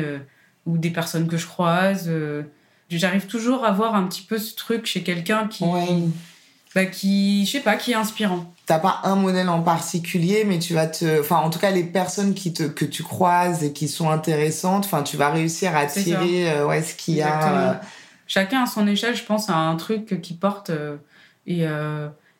[0.65, 2.09] ou des personnes que je croise.
[2.89, 5.65] J'arrive toujours à voir un petit peu ce truc chez quelqu'un qui,
[6.75, 8.51] bah, qui, je sais pas, qui est inspirant.
[8.65, 11.83] T'as pas un modèle en particulier, mais tu vas te, enfin, en tout cas, les
[11.83, 15.85] personnes qui te, que tu croises et qui sont intéressantes, enfin, tu vas réussir à
[15.85, 17.81] tirer, euh, ouais, ce qu'il y a.
[18.23, 18.27] Euh.
[18.27, 20.69] Chacun à son échelle, je pense, a un truc qui porte.
[20.69, 20.97] Euh,
[21.45, 21.65] et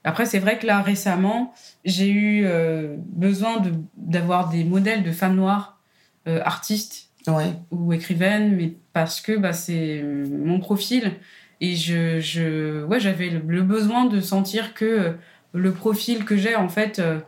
[0.05, 1.53] après, c'est vrai que là, récemment,
[1.85, 2.47] j'ai eu
[3.07, 5.81] besoin de, d'avoir des modèles de femmes noires
[6.25, 7.09] artistes
[7.71, 11.13] ou écrivaine, mais parce que bah, c'est mon profil.
[11.59, 15.17] Et je, je ouais, j'avais le, besoin de sentir que
[15.53, 17.19] le profil que j'ai, en fait, euh,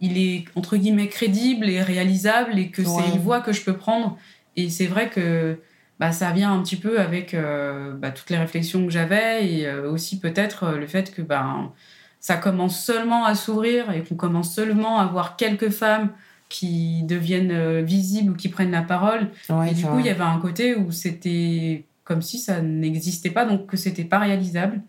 [0.00, 3.76] il est entre guillemets crédible et réalisable et que c'est une voie que je peux
[3.76, 4.16] prendre.
[4.56, 5.58] Et c'est vrai que
[6.00, 9.66] bah, ça vient un petit peu avec euh, bah, toutes les réflexions que j'avais et
[9.66, 11.72] euh, aussi peut-être le fait que bah,
[12.20, 16.10] ça commence seulement à s'ouvrir et qu'on commence seulement à voir quelques femmes
[16.48, 19.28] qui deviennent euh, visibles ou qui prennent la parole.
[19.68, 23.44] et du coup, il y avait un côté où c'était comme si ça n'existait pas,
[23.44, 24.80] donc que c'était pas réalisable.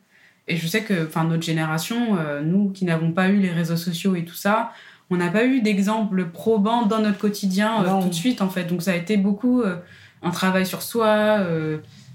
[0.47, 4.15] Et je sais que, notre génération, euh, nous qui n'avons pas eu les réseaux sociaux
[4.15, 4.71] et tout ça,
[5.09, 8.65] on n'a pas eu d'exemple probant dans notre quotidien euh, tout de suite, en fait.
[8.65, 9.63] Donc ça a été beaucoup
[10.25, 11.39] un travail sur soi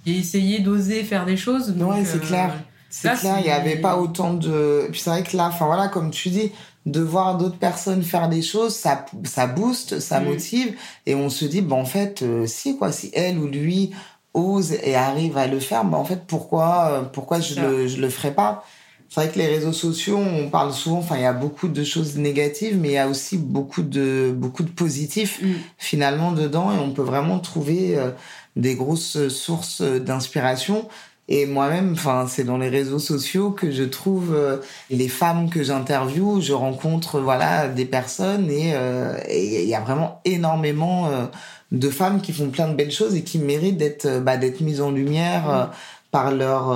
[0.07, 1.75] et essayer d'oser faire des choses.
[1.79, 2.53] Oui, c'est clair.
[2.91, 4.89] C'est clair, il n'y avait pas autant de.
[4.91, 6.51] Puis c'est vrai que là, enfin voilà, comme tu dis,
[6.87, 10.25] de voir d'autres personnes faire des choses, ça, ça booste, ça mm.
[10.25, 13.91] motive, et on se dit, bah, en fait, euh, si, quoi, si elle ou lui
[14.33, 18.01] ose et arrive à le faire, bah, en fait, pourquoi, euh, pourquoi je le, je
[18.01, 18.65] le ferais pas?
[19.11, 21.83] C'est vrai que les réseaux sociaux, on parle souvent, enfin, il y a beaucoup de
[21.83, 25.55] choses négatives, mais il y a aussi beaucoup de, beaucoup de positifs, mm.
[25.79, 28.13] finalement, dedans, et on peut vraiment trouver euh,
[28.55, 30.89] des grosses sources d'inspiration.
[31.33, 34.57] Et moi-même, enfin, c'est dans les réseaux sociaux que je trouve euh,
[34.91, 40.21] les femmes que j'interviewe, je rencontre voilà des personnes et euh, il y a vraiment
[40.25, 41.27] énormément euh,
[41.71, 44.81] de femmes qui font plein de belles choses et qui méritent d'être bah, d'être mises
[44.81, 45.71] en lumière mmh.
[46.11, 46.69] Par leur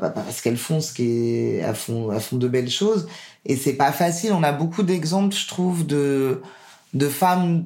[0.00, 3.06] bah, parce qu'elles font ce qui est elles font elles font de belles choses
[3.44, 4.32] et c'est pas facile.
[4.32, 6.42] On a beaucoup d'exemples, je trouve, de
[6.94, 7.64] de femmes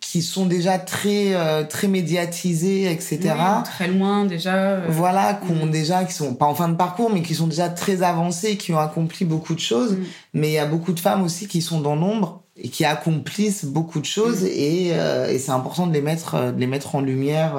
[0.00, 4.86] qui sont déjà très euh, très médiatisés etc très loin déjà euh.
[4.88, 5.70] voilà qui ont mm.
[5.70, 8.72] déjà qui sont pas en fin de parcours mais qui sont déjà très avancés qui
[8.72, 10.04] ont accompli beaucoup de choses mm.
[10.34, 13.66] mais il y a beaucoup de femmes aussi qui sont dans l'ombre et qui accomplissent
[13.66, 14.48] beaucoup de choses mm.
[14.50, 17.52] et, euh, et c'est important de les mettre de les mettre en lumière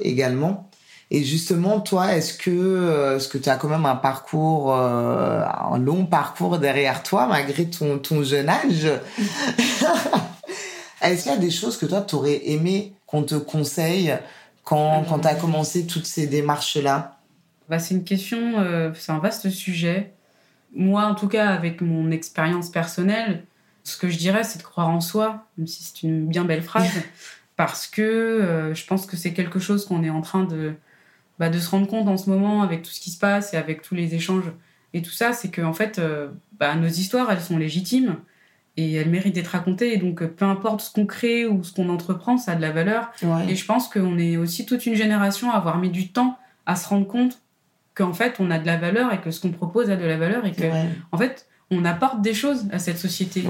[0.00, 0.67] également
[1.10, 6.04] et justement toi est-ce que est-ce que tu as quand même un parcours un long
[6.04, 8.90] parcours derrière toi malgré ton ton jeune âge
[11.00, 14.16] Est-ce qu'il y a des choses que toi, tu aurais aimé qu'on te conseille
[14.64, 17.18] quand, quand tu as commencé toutes ces démarches-là?
[17.68, 20.12] Bah, C'est une question, euh, c'est un vaste sujet.
[20.74, 23.44] Moi, en tout cas, avec mon expérience personnelle,
[23.84, 26.62] ce que je dirais, c'est de croire en soi, même si c'est une bien belle
[26.62, 26.90] phrase,
[27.56, 30.74] parce que euh, je pense que c'est quelque chose qu'on est en train de,
[31.38, 33.56] bah, de se rendre compte en ce moment avec tout ce qui se passe et
[33.56, 34.52] avec tous les échanges
[34.94, 38.16] et tout ça, c'est que en fait, euh, bah, nos histoires, elles sont légitimes
[38.76, 39.92] et elle mérite d'être racontée.
[39.94, 42.70] Et donc, peu importe ce qu'on crée ou ce qu'on entreprend, ça a de la
[42.70, 43.10] valeur.
[43.48, 46.76] Et je pense qu'on est aussi toute une génération à avoir mis du temps à
[46.76, 47.40] se rendre compte
[47.94, 50.16] qu'en fait, on a de la valeur et que ce qu'on propose a de la
[50.16, 50.64] valeur et que,
[51.12, 53.44] en fait, on apporte des choses à cette société.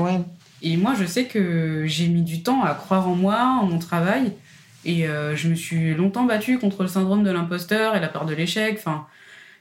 [0.63, 3.79] Et moi, je sais que j'ai mis du temps à croire en moi, en mon
[3.79, 4.33] travail.
[4.89, 8.25] Et euh, je me suis longtemps battue contre le syndrome de l'imposteur et la peur
[8.25, 8.77] de l'échec.
[8.79, 9.05] Enfin,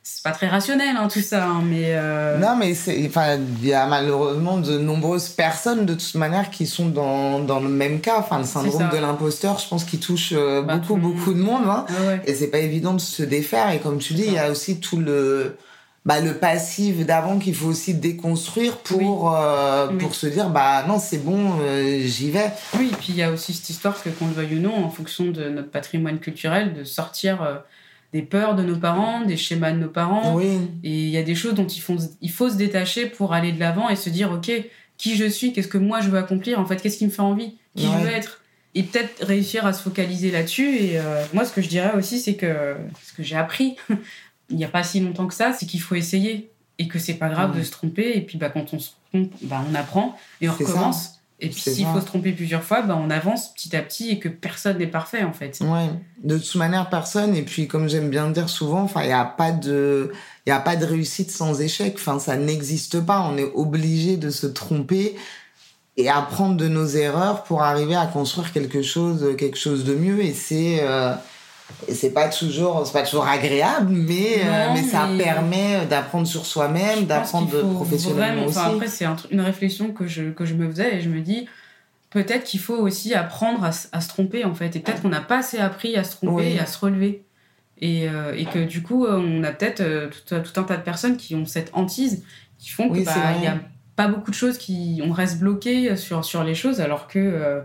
[0.01, 3.67] c'est pas très rationnel hein, tout ça hein, mais euh, non mais c'est enfin il
[3.67, 7.99] y a malheureusement de nombreuses personnes de toute manière qui sont dans, dans le même
[7.99, 8.19] cas.
[8.19, 11.65] Enfin le syndrome de l'imposteur je pense qu'il touche euh, bah, beaucoup beaucoup de monde
[11.67, 11.85] hein.
[12.25, 13.71] et c'est pas évident de se défaire.
[13.71, 15.57] Et comme tu dis il y a aussi tout le
[16.07, 20.99] bah, le passif d'avant qu'il faut aussi déconstruire pour euh, pour se dire bah non
[20.99, 21.59] c'est bon
[22.05, 24.55] j'y vais oui et puis il y a aussi cette histoire que qu'on le veuille
[24.55, 27.63] ou non en fonction de notre patrimoine culturel de sortir
[28.13, 30.39] des peurs de nos parents, des schémas de nos parents.
[30.39, 33.51] Et il y a des choses dont il faut, il faut se détacher pour aller
[33.51, 34.51] de l'avant et se dire, OK,
[34.97, 37.21] qui je suis, qu'est-ce que moi je veux accomplir, en fait, qu'est-ce qui me fait
[37.21, 38.41] envie, qui je veux être.
[38.75, 40.77] Et peut-être réussir à se focaliser là-dessus.
[40.77, 43.75] Et euh, moi, ce que je dirais aussi, c'est que ce que j'ai appris,
[44.49, 46.51] il n'y a pas si longtemps que ça, c'est qu'il faut essayer.
[46.79, 48.15] Et que c'est pas grave de se tromper.
[48.15, 51.17] Et puis, bah, quand on se trompe, bah, on apprend et on recommence.
[51.39, 54.17] Et puis s'il faut se tromper plusieurs fois, ben on avance petit à petit et
[54.17, 55.59] que personne n'est parfait en fait.
[55.61, 55.89] Ouais,
[56.23, 57.35] de toute manière personne.
[57.35, 60.11] Et puis comme j'aime bien dire souvent, enfin il n'y a pas de,
[60.45, 61.93] il y a pas de réussite sans échec.
[61.95, 63.21] Enfin ça n'existe pas.
[63.21, 65.15] On est obligé de se tromper
[65.95, 70.23] et apprendre de nos erreurs pour arriver à construire quelque chose, quelque chose de mieux.
[70.23, 71.13] Et c'est euh,
[71.89, 77.05] c'est pas toujours c'est pas toujours agréable mais euh, mais ça permet d'apprendre sur soi-même
[77.05, 81.01] d'apprendre professionnellement aussi enfin, après c'est une réflexion que je que je me faisais et
[81.01, 81.47] je me dis
[82.09, 84.75] peut-être qu'il faut aussi apprendre à, à, se tromper en fait.
[84.75, 87.23] Et peut-être qu'on n'a pas assez appris à se tromper et à se relever.
[87.79, 90.81] Et, euh, et que du coup on a peut-être euh, tout, tout, un tas de
[90.81, 92.23] personnes qui ont cette hantise
[92.57, 93.59] qui font que bah, il y a
[93.95, 97.61] pas beaucoup de choses qui on reste bloqué sur sur les choses alors que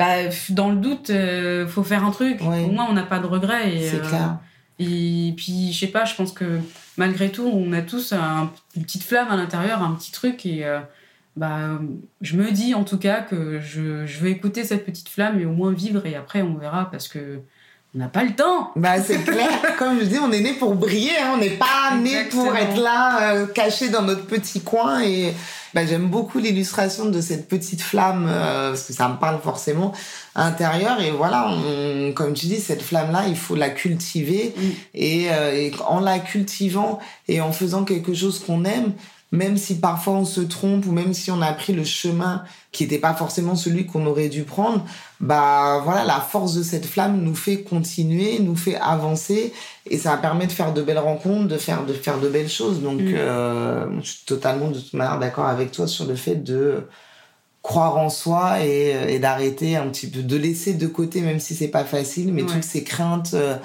[0.00, 2.40] bah, dans le doute, euh, faut faire un truc.
[2.40, 3.78] Au moins, on n'a pas de regrets.
[3.82, 4.38] C'est euh, clair.
[4.78, 6.58] Et puis, je sais pas, je pense que
[6.96, 10.46] malgré tout, on a tous une petite flamme à l'intérieur, un petit truc.
[10.46, 10.80] Et euh,
[11.36, 11.78] bah,
[12.22, 15.44] je me dis en tout cas que je, je vais écouter cette petite flamme et
[15.44, 16.06] au moins vivre.
[16.06, 17.40] Et après, on verra parce que
[17.94, 18.72] on n'a pas le temps.
[18.76, 19.50] Bah c'est clair.
[19.78, 21.18] Comme je dis, on est né pour briller.
[21.20, 21.32] Hein.
[21.34, 25.34] On n'est pas né pour être là, caché dans notre petit coin et
[25.74, 29.92] bah, j'aime beaucoup l'illustration de cette petite flamme euh, parce que ça me parle forcément
[30.34, 31.52] intérieur et voilà
[32.14, 34.60] comme tu dis cette flamme là il faut la cultiver mm.
[34.94, 38.92] et, euh, et, en la cultivant et en faisant quelque chose qu'on aime
[39.32, 42.84] même si parfois on se trompe ou même si on a pris le chemin qui
[42.84, 44.84] n'était pas forcément celui qu'on aurait dû prendre,
[45.20, 49.52] bah voilà, la force de cette flamme nous fait continuer, nous fait avancer
[49.86, 52.80] et ça permet de faire de belles rencontres, de faire de faire de belles choses.
[52.80, 53.14] Donc mm.
[53.14, 56.84] euh, je suis totalement de toute manière d'accord avec toi sur le fait de
[57.62, 61.54] croire en soi et, et d'arrêter un petit peu de laisser de côté même si
[61.54, 63.56] c'est pas facile mais toutes ces craintes euh,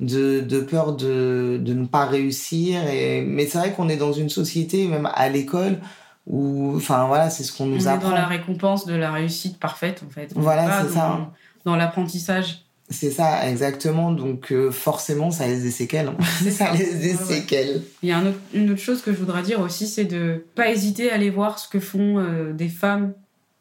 [0.00, 4.12] de, de peur de, de ne pas réussir et mais c'est vrai qu'on est dans
[4.12, 5.78] une société même à l'école
[6.26, 9.58] où enfin voilà c'est ce qu'on nous apprend est dans la récompense de la réussite
[9.58, 10.32] parfaite en fait.
[10.34, 11.30] Voilà c'est ça.
[11.64, 12.64] dans l'apprentissage.
[12.90, 14.12] C'est ça exactement.
[14.12, 16.24] Donc euh, forcément ça laisse des séquelles hein.
[16.50, 17.82] ça laisse des séquelles.
[18.02, 18.22] Il y a
[18.54, 21.58] une autre chose que je voudrais dire aussi c'est de pas hésiter à aller voir
[21.58, 23.14] ce que font euh, des femmes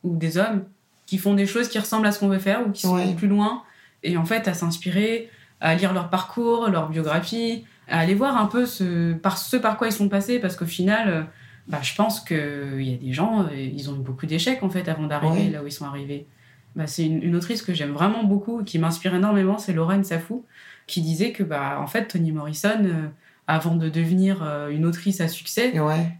[0.04, 0.64] ou des hommes
[1.06, 3.28] qui font des choses qui ressemblent à ce qu'on veut faire ou qui sont plus
[3.28, 3.64] loin.
[4.04, 8.46] Et en fait, à s'inspirer, à lire leur parcours, leur biographie, à aller voir un
[8.46, 11.22] peu ce par, ce par quoi ils sont passés, parce qu'au final, euh,
[11.68, 14.70] bah, je pense qu'il y a des gens, euh, ils ont eu beaucoup d'échecs en
[14.70, 16.26] fait avant d'arriver là où ils sont arrivés.
[16.76, 20.46] Bah, c'est une, autrice que j'aime vraiment beaucoup, qui m'inspire énormément, c'est Lorraine Safou,
[20.88, 23.08] qui disait que bah, en fait, Toni Morrison, euh,
[23.52, 25.74] avant de devenir une autrice à succès,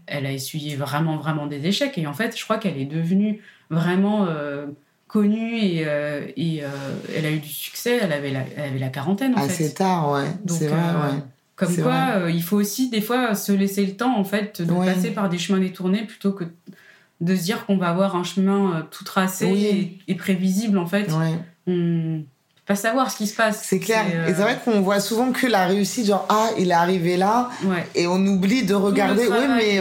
[0.06, 1.96] elle a essuyé vraiment, vraiment des échecs.
[1.96, 3.40] Et en fait, je crois qu'elle est devenue
[3.70, 4.66] vraiment euh,
[5.08, 6.68] connue et, euh, et euh,
[7.16, 7.98] elle a eu du succès.
[8.00, 10.26] Elle avait la, elle avait la quarantaine, en Assez tard, ouais.
[10.46, 11.22] C'est vrai, ouais.
[11.56, 15.10] Comme quoi, il faut aussi des fois se laisser le temps, en fait, de passer
[15.10, 16.44] par des chemins détournés plutôt que
[17.20, 21.10] de se dire qu'on va avoir un chemin tout tracé et, prévisible, en fait.
[21.66, 22.24] On
[22.64, 23.64] pas savoir ce qui se passe.
[23.64, 24.04] C'est clair.
[24.28, 27.50] Et c'est vrai qu'on voit souvent que la réussite, genre, ah, il est arrivé là.
[27.94, 29.80] Et on oublie de regarder, oui, mais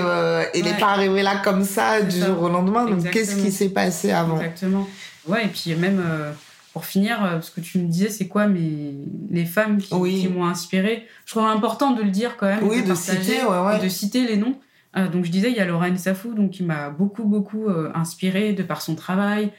[0.55, 2.85] il n'est pas arrivé là comme ça du jour au lendemain.
[2.85, 4.87] Donc, qu'est-ce qui s'est passé avant Exactement.
[5.27, 6.31] Ouais, et puis même, euh,
[6.73, 8.93] pour finir, euh, ce que tu me disais, c'est quoi mais
[9.29, 11.05] les femmes qui, qui m'ont inspiré?
[11.25, 12.63] Je trouve important de le dire quand même.
[12.63, 13.39] Oui, de, citer,
[13.81, 14.55] de citer les noms.
[14.97, 18.53] Euh, donc, je disais, il y a Lorraine Safou, donc, qui m'a beaucoup, beaucoup inspiré
[18.53, 19.51] de par son travail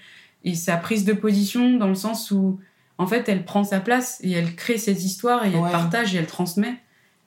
[0.45, 2.59] et sa prise de position dans le sens où
[3.03, 6.19] en fait, elle prend sa place et elle crée ses histoires et elle partage et
[6.19, 6.75] elle transmet.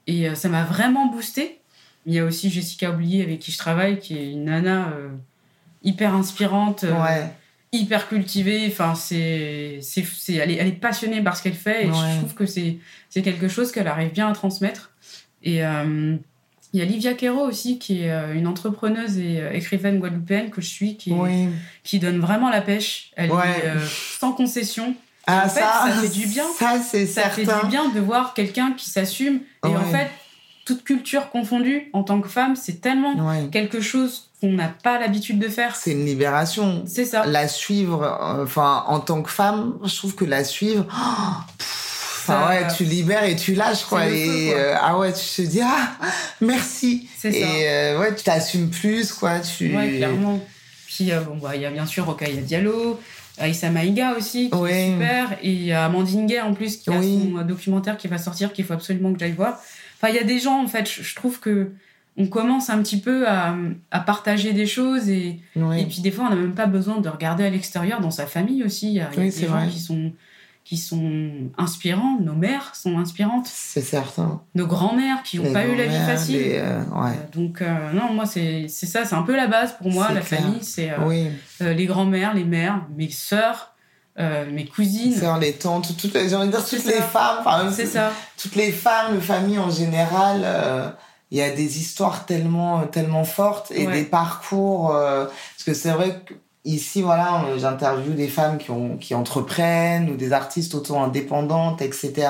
[0.08, 1.60] Et ça m'a vraiment boosté.
[2.06, 4.94] Il y a aussi Jessica Oublié avec qui je travaille, qui est une nana
[5.84, 6.86] hyper inspirante
[7.76, 8.68] hyper cultivée.
[8.68, 12.34] Enfin, c'est, c'est, elle, est, elle est passionnée par ce qu'elle fait et je trouve
[12.34, 12.78] que c'est,
[13.10, 14.92] c'est quelque chose qu'elle arrive bien à transmettre.
[15.44, 16.16] Et euh,
[16.74, 20.50] il y a Livia Quero aussi, qui est euh, une entrepreneuse et euh, écrivaine guadeloupéenne
[20.50, 21.14] que je suis, qui,
[21.84, 23.12] qui donne vraiment la pêche.
[23.16, 23.88] Elle est
[24.20, 24.96] sans concession.
[25.28, 26.46] Ah, en fait, ça, ça fait du bien.
[26.58, 29.40] Ça, c'est Ça fait du bien de voir quelqu'un qui s'assume.
[29.66, 30.10] Et en fait,
[30.66, 33.14] toute culture confondue, en tant que femme, c'est tellement
[33.52, 35.76] quelque chose qu'on n'a pas l'habitude de faire.
[35.76, 36.84] C'est une libération.
[36.88, 37.26] C'est ça.
[37.26, 42.68] La suivre, euh, enfin, en tant que femme, je trouve que la suivre, enfin, ouais,
[42.76, 44.08] tu libères et tu lâches, quoi.
[44.08, 45.92] Et euh, ah ouais, tu te dis, ah,
[46.42, 47.08] merci.
[47.18, 47.38] C'est ça.
[47.38, 49.40] Et euh, ouais, tu t'assumes plus, quoi.
[49.40, 49.76] Tu...
[49.76, 50.40] Ouais, clairement.
[50.88, 53.00] Puis, bon, bah, il y a bien sûr Rokaya Diallo.
[53.38, 55.38] Aïssa Maïga aussi, qui est super.
[55.42, 58.54] Et il y a Amandine Gay en plus, qui a son documentaire qui va sortir,
[58.54, 59.60] qu'il faut absolument que j'aille voir.
[59.98, 61.72] Enfin, il y a des gens, en fait, je, trouve que
[62.18, 63.56] on commence un petit peu à,
[63.92, 67.10] à partager des choses et, et puis des fois, on n'a même pas besoin de
[67.10, 68.88] regarder à l'extérieur dans sa famille aussi.
[68.88, 70.12] Il y a, des gens qui sont
[70.66, 72.18] qui sont inspirants.
[72.20, 73.46] Nos mères sont inspirantes.
[73.48, 74.42] C'est certain.
[74.56, 76.42] Nos grands-mères qui n'ont pas eu la vie facile.
[76.42, 77.14] Euh, ouais.
[77.34, 79.06] Donc, euh, non, moi, c'est ça.
[79.06, 80.64] C'est un peu la base pour moi, la famille.
[80.64, 83.76] C'est euh, les grands-mères, les mères, mes sœurs,
[84.18, 85.14] mes cousines.
[85.14, 87.72] Sœurs, les tantes, toutes les, dire, toutes les femmes.
[87.72, 88.12] c'est ça.
[88.36, 90.96] Toutes les femmes, familles en général.
[91.30, 94.94] il y a des histoires tellement, tellement fortes et des parcours.
[94.94, 96.34] parce que c'est vrai que
[96.66, 102.28] Ici, voilà, j'interviewe des femmes qui, ont, qui entreprennent ou des artistes auto-indépendantes, etc.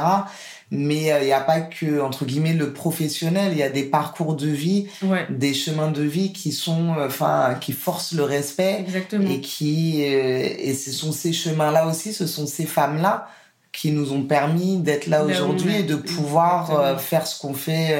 [0.71, 3.53] Mais euh, il n'y a pas que, entre guillemets, le professionnel.
[3.53, 4.87] Il y a des parcours de vie,
[5.29, 8.79] des chemins de vie qui sont, euh, enfin, qui forcent le respect.
[8.79, 9.29] Exactement.
[9.29, 13.29] Et qui, euh, et ce sont ces chemins-là aussi, ce sont ces femmes-là
[13.71, 17.99] qui nous ont permis d'être là aujourd'hui et de pouvoir faire ce qu'on fait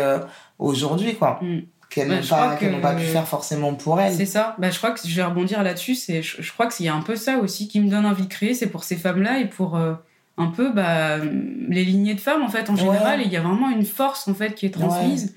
[0.57, 1.39] aujourd'hui, quoi.
[1.41, 1.59] Mm
[1.95, 4.13] qu'elles n'ont pas, pas, pu faire forcément pour elles.
[4.13, 4.55] C'est ça.
[4.59, 5.95] Bah, je crois que je vais rebondir là-dessus.
[5.95, 8.27] C'est, je, crois qu'il y a un peu ça aussi qui me donne envie de
[8.33, 8.53] créer.
[8.53, 9.93] C'est pour ces femmes-là et pour euh,
[10.37, 13.21] un peu bah, les lignées de femmes en fait en général.
[13.21, 15.35] Et il y a vraiment une force en fait qui est transmise.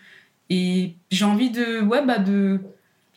[0.51, 2.61] Et j'ai envie de, ouais, bah, de,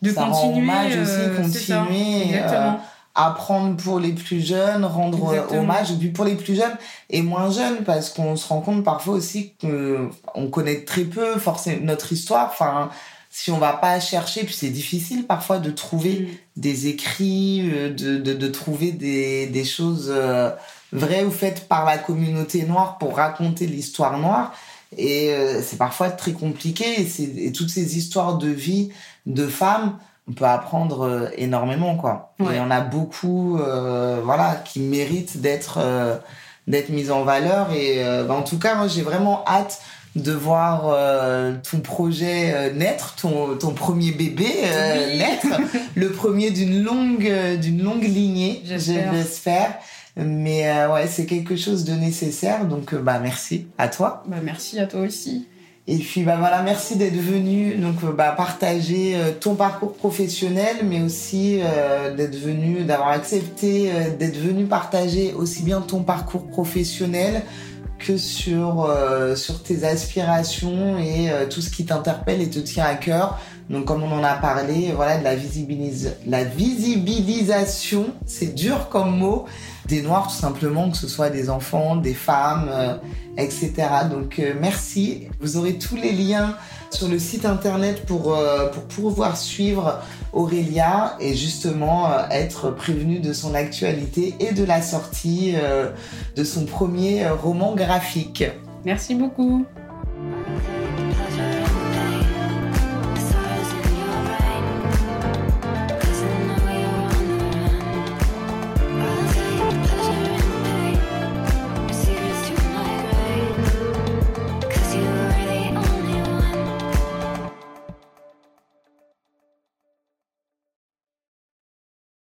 [0.04, 0.54] de ça continuer.
[0.54, 2.22] Rend hommage aussi, euh, continuer.
[2.24, 2.74] Exactement.
[2.74, 6.78] Euh, apprendre pour les plus jeunes, rendre hommage, et puis pour les plus jeunes
[7.10, 11.84] et moins jeunes, parce qu'on se rend compte parfois aussi qu'on connaît très peu forcément
[11.84, 12.50] notre histoire.
[12.52, 12.90] Enfin,
[13.34, 16.62] si on va pas chercher, puis c'est difficile parfois de trouver mm.
[16.62, 20.52] des écrits, euh, de, de, de, trouver des, des choses euh,
[20.92, 24.54] vraies ou faites par la communauté noire pour raconter l'histoire noire.
[24.98, 26.84] Et euh, c'est parfois très compliqué.
[27.02, 28.90] Et, et, toutes ces histoires de vie
[29.26, 32.34] de femmes, on peut apprendre énormément, quoi.
[32.42, 33.58] Et il y en a beaucoup,
[34.24, 35.80] voilà, qui méritent d'être
[36.68, 37.72] d'être mises en valeur.
[37.74, 39.82] Et bah, en tout cas, moi, j'ai vraiment hâte
[40.16, 45.48] de voir euh, ton projet euh, naître, ton, ton premier bébé euh, naître,
[45.96, 49.76] le premier d'une longue, d'une longue lignée, j'espère.
[50.18, 54.24] Mais ouais, c'est quelque chose de nécessaire, donc bah merci à toi.
[54.28, 55.48] Bah merci à toi aussi.
[55.88, 61.62] Et puis bah voilà, merci d'être venu donc bah partager ton parcours professionnel, mais aussi
[62.18, 67.44] d'être venu, d'avoir accepté d'être venu partager aussi bien ton parcours professionnel
[68.06, 72.86] que sur, euh, sur tes aspirations et euh, tout ce qui t'interpelle et te tient
[72.86, 73.40] à cœur.
[73.72, 75.34] Donc comme on en a parlé, voilà, de la,
[76.44, 79.46] visibilisation, c'est dur comme mot,
[79.88, 82.98] des Noirs tout simplement, que ce soit des enfants, des femmes, euh,
[83.38, 83.72] etc.
[84.10, 85.30] Donc merci.
[85.40, 86.56] Vous aurez tous les liens
[86.92, 88.38] sur le site internet pour,
[88.74, 90.02] pour pouvoir suivre
[90.34, 95.90] Aurélia et justement euh, être prévenue de son actualité et de la sortie euh,
[96.36, 98.44] de son premier roman graphique.
[98.86, 99.66] Merci beaucoup.